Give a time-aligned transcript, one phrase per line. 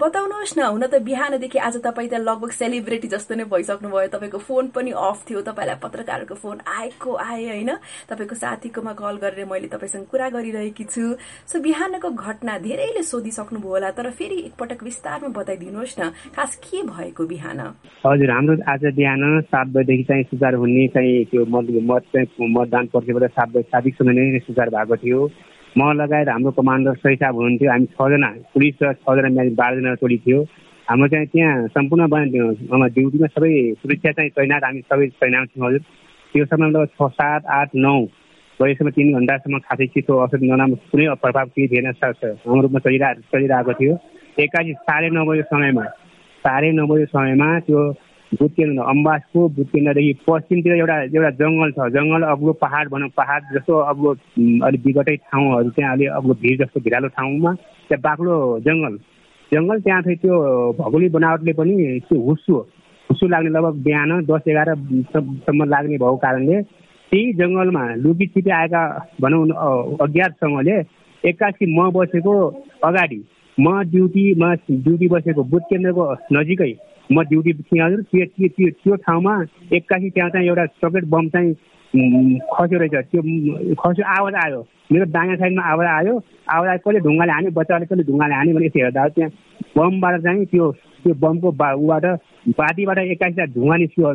[0.00, 4.38] बताउनुहोस् न हुन त बिहानदेखि आज तपाईँ त लगभग सेलिब्रेटी जस्तो नै भइसक्नु भयो तपाईँको
[4.40, 7.70] फोन पनि अफ थियो तपाईँलाई पत्रकारको फोन आएको आए होइन?
[8.08, 11.04] तपाईँको साथीकोमा कल गरेर मैले तपाईँसँग कुरा गरिरहेकी छु।
[11.44, 17.22] सो बिहानको घटना धेरैले सोधिसक्नुभयो होला तर फेरि एकपटक विस्तारमा बताइदिनुहोस् न खास के भएको
[17.28, 17.60] बिहान?
[18.00, 19.20] हजुर हाम्रो आज बिहान
[19.52, 24.96] सात बजीदेखि चाहिँ सुचार हुने चाहिँ त्यो मतदान पर्खेबाट सात बजी साबिकसम्म नै सुचार भएको
[24.96, 25.20] थियो।
[25.78, 30.40] म लगायत हाम्रो कमान्डर सही साहब हुनुहुन्थ्यो हामी छजना पुलिस र छजना बाह्रजना टोली थियो।
[30.88, 32.06] हाम्रो चाहिँ त्यहाँ सम्पूर्ण
[32.94, 35.82] ड्युटीमा सबै सुरक्षा चाहिँ तैनात हामी सबै तैनात थियौँ हजुर।
[36.34, 37.94] त्यो समयमा छ सात आठ नौ
[38.60, 43.72] बजीसम्म तिन घन्टासम्म खासै चिसो असर नराम्रो कुनै प्रभाव केही थिएन हाम्रो रूपमा चलिरह चलिरहेको
[43.80, 43.94] थियो।
[44.42, 45.84] एक्कासी साढे नौ बजी समयमा
[46.44, 47.80] साढे नौ बजी समयमा त्यो
[48.32, 53.42] बुथ केन्द्र अम्बासको बुथ केन्द्रदेखि पश्चिमतिर एउटा एउटा जङ्गल छ। जङ्गल अग्लो पहाड भनौँ पहाड
[53.54, 54.10] जस्तो अग्लो
[54.66, 57.52] अलिक विगटै ठाउँहरू त्यहाँ अलिक अग्लो भिड जस्तो भिरालो ठाउँमा
[57.90, 58.36] त्यहाँ बाक्लो
[58.66, 58.98] जङ्गल।
[59.52, 60.36] जङ्गल त्यहाँ चाहिँ त्यो
[60.78, 61.74] भौगोलिक बनावटले पनि
[62.06, 62.54] त्यो हुस्सु
[63.10, 66.60] हुस्सु लाग्ने लगभग बिहान दस एघारसम्म लाग्ने भएको कारणले
[67.12, 68.82] त्यही जङ्गलमा लुकी छिपी आएका
[69.22, 69.42] भनौँ
[69.98, 70.76] अज्ञातसँगले
[71.24, 72.34] एक्कासी म बसेको
[72.84, 73.20] अगाडि
[73.58, 76.72] म ड्युटीमा ड्युटी बसेको बुथ केन्द्रको नजिकै
[77.12, 79.34] म ड्युटी थिएँ हजुर त्यो त्यो त्यो ठाउँमा
[79.74, 81.54] एक्कासी त्यहाँ चाहिँ एउटा चक्लेट बम चाहिँ
[82.54, 84.60] खस्यो रहेछ। त्यो खस्यो आवाज आयो।
[84.92, 86.14] मेरो दायाँ साइडमा आवाज आयो।
[86.54, 89.30] आवाज आयो कसले ढुङ्गाले हान्यो बच्चाले कसले ढुङ्गाले हान्यो भने यसो हेर्दा त्यहाँ
[89.76, 92.04] बमबाट चाहिँ त्यो त्यो बमको उबाट
[92.54, 94.12] बाटीबाट एक्काइस धुवा निस्क्यो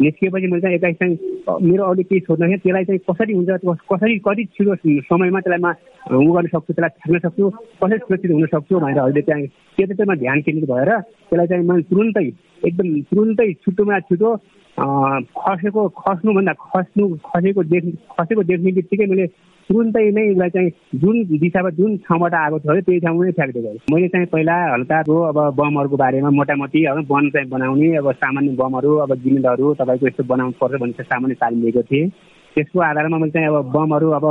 [0.00, 4.18] निस्किएपछि मैले चाहिँ एक्काइस चाहिँ मेरो अरू केही सोध्न थिएँ त्यसलाई चाहिँ कसरी हुन्छ कसरी
[4.18, 5.74] कति छिटो समयमा त्यसलाई म
[6.18, 7.50] उ गर्न सक्छु त्यसलाई छ्याक्न सक्छु
[7.82, 9.42] कसरी सुरक्षित हुन सक्छु भनेर अहिले त्यहाँ
[9.78, 10.90] त्यो चाहिँ म ध्यान केन्द्रित भएर
[11.26, 12.24] त्यसलाई चाहिँ मैले तुरुन्तै
[12.62, 14.30] एकदम तुरुन्तै छिटोमा छिटो
[14.78, 17.84] खसेको खस्नुभन्दा खस्नु खसेको देख
[18.14, 19.26] खसेको देख्ने बित्तिकै मैले
[19.68, 20.70] तुरुन्तै नै उसलाई चाहिँ
[21.00, 25.38] जुन दिशामा जुन ठाउँबाट आएको थियो त्यही ठाउँमा नै फ्याँक्दै मैले चाहिँ पहिला हल्काको अब
[25.58, 30.58] बमहरूको बारेमा मोटामोटी अब वन चाहिँ बनाउने अब सामान्य बमहरू अब गिमिलहरू तपाईँको यस्तो बनाउनु
[30.60, 32.08] पर्छ भन्ने चाहिँ सामान्य तालिम दिएको थिएँ।
[32.56, 34.26] त्यसको आधारमा मैले चाहिँ अब बमहरू अब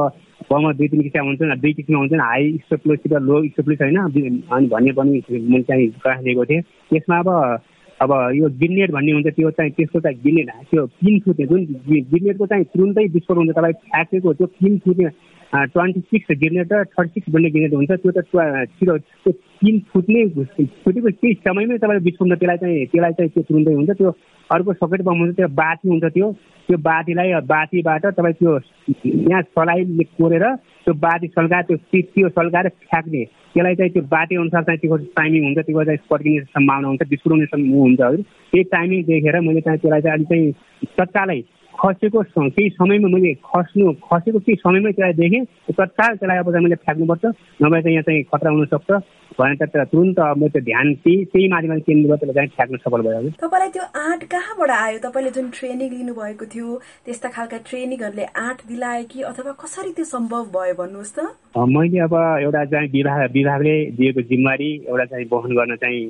[0.50, 4.42] बमहरू दुई तिन किसिम हुन्छन् दुई किसिममा हुन्छन् हाई एक्सप्लोसिभ र लो एक्सप्लोसिभ होइन?
[4.52, 6.62] अनि भन्ने पनि मैले चाहिँ क्लास दिएको थिएँ।
[6.92, 7.30] त्यसमा अब
[8.02, 11.62] अब यो गिनेट भन्ने हुन्छ त्यो चाहिँ त्यसको चाहिँ गिनेट त्यो पिन फुट्ने जुन
[12.14, 15.10] गिनेटको चाहिँ तुरुन्तै विस्फोट हुन्छ। तपाईँ फ्याँकेको त्यो पिन फुट्ने
[15.74, 18.20] ट्वेन्टी सिक्स गिनेट र थर्टी सिक्स भन्ने गिनेट हुन्छ त्यो त
[18.78, 19.32] छिटो त्यो
[19.62, 24.12] पिन फुट्ने फुटेको केही समयमै तपाईँले विस्फोट त्यसलाई चाहिँ त्यसलाई चाहिँ त्यो तुरुन्तै हुन्छ। त्यो
[24.52, 26.32] अर्को सकेट बम हुन्छ त्यो बाती हुन्छ त्यो।
[26.70, 28.54] त्यो बातीलाई बातीबाट तपाईँ त्यो
[29.32, 29.84] यहाँ सलाई
[30.20, 30.46] कोरेर
[30.86, 35.44] त्यो बाती सल्काएर त्यो त्यो सल्काएर फ्याँक्ने। त्यसलाई चाहिँ त्यो बाटी अनुसार चाहिँ त्यो टाइमिङ
[35.44, 37.46] हुन्छ त्यो चाहिँ पड्किने सम्भावना हुन्छ विस्फोट हुने
[37.80, 38.22] हुन्छ हजुर।
[38.52, 40.52] त्यही टाइमिङ देखेर मैले चाहिँ त्यसलाई चाहिँ अलिक चाहिँ
[41.00, 41.40] तत्कालै
[41.80, 45.44] खसेको केही समयमा मैले खस्नु खसेको केही समयमै त्यसलाई देखेँ
[45.78, 47.26] तत्काल त्यसलाई अब मैले फ्याँक्नुपर्छ।
[47.64, 48.92] नभए चाहिँ यहाँ चाहिँ खतरा हुनसक्छ।
[49.38, 53.30] भनेर त तुरन्त अब त्यो ध्यान त्यही त्यही माथिमा केन्द्र त्यसलाई चाहिँ फ्याँक्न सफल भयो
[53.38, 54.98] तपाईँलाई त्यो आँट कहाँबाट आयो?
[55.06, 56.68] तपाईँले जुन ट्रेनिङ लिनुभएको थियो
[57.06, 61.20] त्यस्ता खालका ट्रेनिङहरूले आँट दिलायो कि अथवा कसरी त्यो सम्भव भयो भन्नुहोस् त?
[61.58, 62.14] मैले अब
[62.46, 66.02] एउटा चाहिँ विभाग विभागले दिएको जिम्मेवारी एउटा चाहिँ वहन गर्न चाहिँ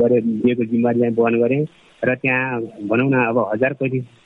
[0.00, 1.64] गरे दिएको जिम्मेवारी चाहिँ वहन गरेँ।
[2.04, 2.60] र त्यहाँ
[2.90, 3.72] भनौँ न अब हजार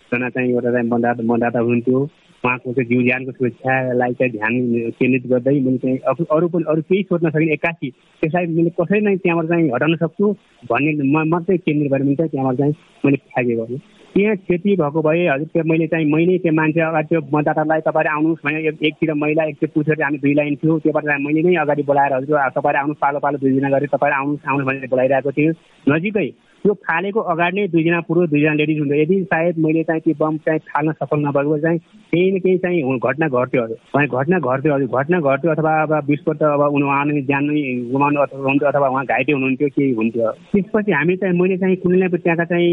[0.09, 2.01] पैँतिसजना चाहिँ एउटा चाहिँ मतदाता मतदाता हुनुहुन्थ्यो।
[2.45, 4.55] उहाँको चाहिँ जीव ज्यानको सुरक्षालाई चाहिँ ध्यान
[4.99, 5.99] केन्द्रित गर्दै मैले चाहिँ
[6.31, 7.91] अरू पनि अरू केही सोध्न सकिनँ एक्कासी
[8.23, 10.27] त्यसलाई मैले कसरी नै त्यहाँबाट चाहिँ हटाउन सक्छु
[10.71, 12.75] भन्ने मात्रै केन्द्रित भएर चाहिँ त्यहाँबाट चाहिँ
[13.05, 13.79] मैले फ्याँके गरेँ।
[14.15, 18.15] त्यहाँ क्षति भएको भए हजुर त्यो मैले चाहिँ मैले त्यो मान्छे अगाडि त्यो मतदातालाई तपाईँहरू
[18.17, 18.59] आउनुहोस् भने
[18.89, 22.79] एकतिर महिला एकतिर पुछेर हामी दुई लाइन थियो त्योबाट मैले नै अगाडि बोलाएर हजुर तपाईँहरू
[22.79, 25.53] आउनुहोस् पालो पालो दुई दिन गरेर तपाईँहरू आउनुहोस् आउनुहोस् भनेर बोलाइरहेको थियो।
[25.87, 26.29] नजिकै
[26.65, 30.37] त्यो फालेको अगाडि नै दुईजना पुरुष दुईजना लेडिज हुन्थ्यो यदि सायद मैले चाहिँ त्यो बम
[30.47, 31.79] चाहिँ फाल्न सफल नभएको चाहिँ
[32.13, 36.43] केही न केही चाहिँ घटना घट्यो अरे। घटना घट्यो अरे। घटना घट्यो अथवा अब विस्फोट
[36.43, 37.63] अब उहाँ नै ज्यान नै
[37.93, 42.09] गुमाउनु अथवा हुन्थ्यो अथवा उहाँ घाइते हुनुहुन्थ्यो केही हुन्थ्यो। त्यसपछि हामी चाहिँ मैले चाहिँ कुनै
[42.09, 42.71] त्यहाँका चाहिँ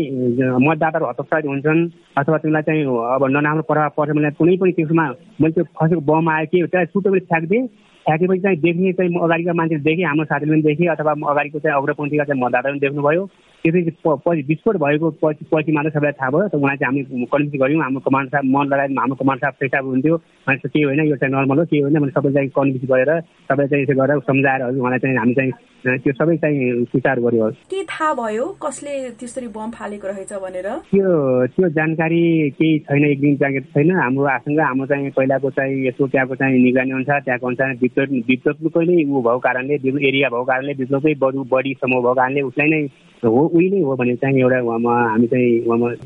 [0.68, 1.88] मतदाताहरू हतोत्साहित हुन्छन्
[2.18, 2.84] अथवा तिमीलाई चाहिँ
[3.16, 5.06] अब नराम्रो प्रभाव पर्छ मलाई कुनै पनि त्यसमा
[5.42, 7.68] मैले त्यो फसेको बम आयो कि त्यसलाई छुट्टो मैले फ्याँकिदिएँ।
[8.06, 11.78] फ्याँकेपछि चाहिँ देख्ने चाहिँ म अगाडिका मान्छेले देखेँ हाम्रो साथीले पनि देखेँ अथवा अगाडिको चाहिँ
[11.78, 13.24] अग्रपन्थीका चाहिँ मतदाता पनि देख्नुभयो।
[13.66, 17.62] त्यसपछि पछि विस्फोट भएको पछि पछि मात्रै सबैलाई थाहा भयो त उहाँ चाहिँ हामी कन्भिन्स
[17.62, 20.16] गऱ्यौँ हाम्रो कमान्ड साहब मन लगायत हाम्रो कमान्ड साहब पेसाब हुन्थ्यो
[20.48, 23.12] मान्छे केही होइन यो चाहिँ नर्मल हो केही होइन मैले सबै चाहिँ कन्भिन्स गरेर
[23.50, 25.52] सबै चाहिँ यसो गरेर सम्झाएर उहाँलाई चाहिँ हामी चाहिँ
[25.86, 28.46] त्यो सबै चाहिँ स्वीकार गर्यो। के थाहा भयो?
[28.66, 30.68] कसले त्यसरी बम फालेको रहेछ भनेर?
[30.92, 31.10] त्यो
[31.56, 32.24] त्यो जानकारी
[32.58, 36.60] केही छैन एक दिन जानकारी छैन। हाम्रो आसँग हाम्रो चाहिँ पहिलाको चाहिँ यसो त्यहाँको चाहिँ
[36.64, 39.74] निगरानी अनुसार त्यहाँको अनुसार विद्युत विद्युतकै नै ऊ भएको कारणले
[40.10, 42.88] एरिया भएको कारणले विद्युतकै बरु बढी समूह भएको कारणले उसलाई नै
[43.24, 45.50] हो उही नै हो भने चाहिँ एउटा हामी चाहिँ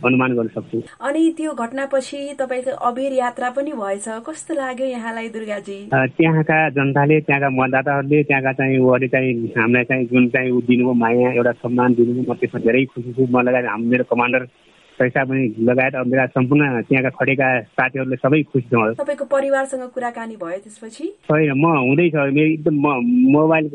[0.07, 5.77] अनुमान गर्न सक्छौँ। अनि त्यो घटनापछि तपाईँको अबेर यात्रा पनि भएछ। कस्तो लाग्यो यहाँलाई दुर्गाजी?
[5.91, 9.33] त्यहाँका जनताले त्यहाँका मतदाताहरूले त्यहाँका चाहिँ उहाँले चाहिँ
[9.69, 13.25] हामीलाई चाहिँ जुन चाहिँ ऊ दिनुभयो माया एउटा सम्मान दिनुभयो म त्यसमा धेरै खुसी छु।
[13.29, 14.41] म लगायत हाम्रो मेरो कमान्डर
[14.99, 20.59] पैसा पनि लगायत मेरा सम्पूर्ण त्यहाँका खटेका साथीहरूले सबै खुसी छ तपाईँको परिवारसँग कुराकानी भयो
[20.65, 21.05] त्यसपछि?
[21.29, 22.87] छैन म हुँदैछ मेरो एकदम म
[23.37, 23.65] मोबाइल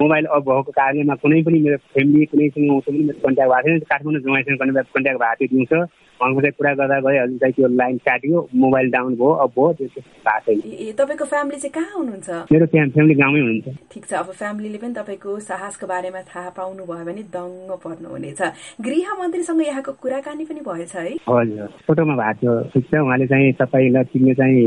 [0.00, 4.22] मोबाइल अफ भएको कारणले कुनै पनि मेरो फ्यामिली कुनैसँग उसँग मेरो कन्ट्याक्ट भएको छैन। काठमाडौँ
[4.24, 5.78] जुमाइसँग कन्ट्याक्ट कन्ट्याक्ट भएको थियो दिउँसो।
[6.20, 9.72] उहाँको चाहिँ कुरा गर्दा गए हजुर चाहिँ त्यो लाइन काट्यो मोबाइल डाउन भयो अब भयो
[9.72, 9.86] त्यो
[10.24, 12.28] भएको छैन तपाईँको फ्यामिली चाहिँ कहाँ हुनुहुन्छ?
[12.52, 17.04] मेरो फ्यामिली गाउँमै हुनुहुन्छ। ठिक छ अब फ्यामिलीले पनि तपाईँको साहसको बारेमा थाहा पाउनु भयो
[17.04, 18.40] भने दङ्ग पर्नुहुनेछ।
[18.86, 21.14] गृह मन्त्रीसँग यहाँको कुराकानी पनि भएछ है?
[21.28, 24.62] हजुर फोटोमा भएको थियो। ठिक छ उहाँले चाहिँ तपाईँलाई तिमीले चाहिँ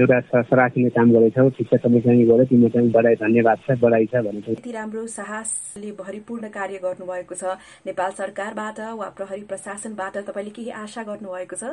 [0.00, 4.06] एउटा सरासिने काम गरेछौ। ठिक छ तपाईँ चाहिँ गऱ्यो तिम्रो चाहिँ बधाई धन्यवाद छ बधाई
[4.12, 7.44] छ भनेको। यति राम्रो साहसले भरिपूर्ण कार्य गर्नुभएको छ।
[7.86, 11.64] नेपाल सरकारबाट वा प्रहरी प्रशासनबाट तपाईँले केही आशा गर्नुभएको छ?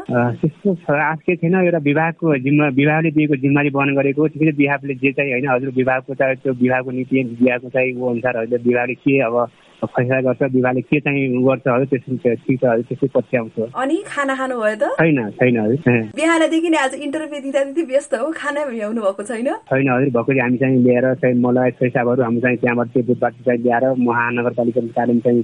[0.41, 5.11] त्यस्तो आश के थिएन एउटा विभागको जिम्मा विभागले दिएको जिम्मेवारी वहन गरेको। ठिकै विभागले जे
[5.11, 9.19] चाहिँ होइन हजुर विभागको चाहिँ त्यो विभागको नीति विभागको चाहिँ ऊ अनुसार हजुर विभागले के
[9.27, 9.35] अब
[9.83, 13.97] फैसला गर्छ विभागले के चाहिँ गर्छ हजुर त्यसरी ठिक छ हजुर त्यसै पछि आउँछ। अनि
[14.07, 14.83] खाना खानु भयो त?
[14.99, 19.49] छैन छैन हजुर बिहानदेखि नै आज इन्टरभ्यू दिँदा दिँदै व्यस्त हो खाना भ्याउनु भएको छैन?
[19.71, 23.59] छैन हजुर भर्खरै हामी चाहिँ लिएर चाहिँ मलाई पैसाहरू हामी चाहिँ त्यहाँबाट त्यो बुधबाट चाहिँ
[23.63, 25.43] ल्याएर महानगरपालिका चाहिँ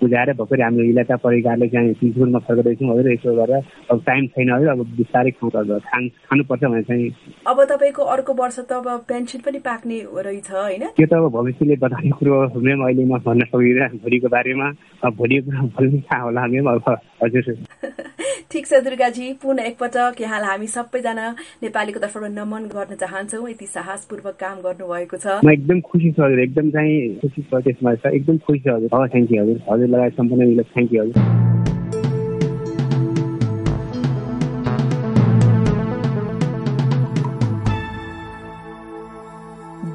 [0.00, 4.68] बुझाएर भर्खरै हाम्रो इलाका परिकारले चाहिँ सिलगढीमा फर्काउँदैछौँ हजुर यसो गरेर अब टाइम छैन हजुर
[4.68, 5.50] अब बिस्तारै खाउँ
[5.80, 7.10] खान खानुपर्छ भने चाहिँ।
[7.46, 10.84] अब तपाईँको अर्को वर्ष त अब पेन्सन पनि पाक्ने रहेछ होइन?
[10.96, 14.68] त्यो त अब भविष्यले बताउने कुरो म्याम अहिले म भन्न सक्दिनँ भोलिको बारेमा।
[15.10, 17.54] भोलिको कुरा भोलि थाहा होला म्याम अब हजुर।
[18.50, 24.36] ठिक छ दुर्गाजी पुनः एकपटक यहाँलाई हामी सबैजना नेपालीको तर्फबाट नमन गर्न चाहन्छौँ। यति साहसपूर्वक
[24.40, 28.58] काम गर्नुभएको छ। म एकदम खुसी छु हजुर एकदम चाहिँ खुसी छ त्यसमा। एकदम खुसी
[28.58, 31.16] छ हजुर। थ्याङ्क यू हजुर। हजुर लगायत सम्पूर्ण थ्याङ्क यू हजुर।